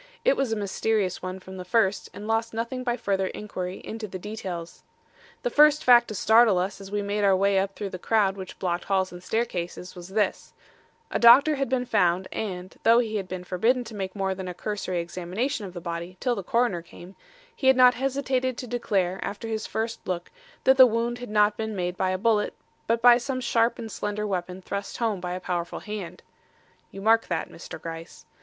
[0.25, 4.07] It was a mysterious one from the first, and lost nothing by further inquiry into
[4.07, 4.81] the details.
[5.43, 8.35] "The first fact to startle us as we made our way up through the crowd
[8.35, 10.53] which blocked halls and staircases was this:
[11.11, 14.47] A doctor had been found and, though he had been forbidden to make more than
[14.47, 17.15] a cursory examination of the body till the coroner came,
[17.55, 20.31] he had not hesitated to declare after his first look,
[20.63, 22.55] that the wound had not been made by a bullet
[22.87, 26.23] but by some sharp and slender weapon thrust home by a powerful hand.
[26.89, 27.79] (You mark that, Mr.
[27.79, 28.25] Gryce.)